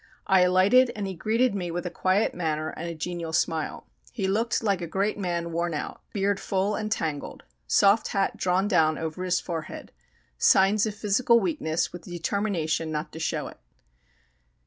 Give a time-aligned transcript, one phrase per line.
[0.25, 3.85] I alighted, and he greeted me with a quiet manner and a genial smile.
[4.11, 8.67] He looked like a great man worn out; beard full and tangled; soft hat drawn
[8.67, 9.91] down over his forehead;
[10.39, 13.59] signs of physical weakness with determination not to show it.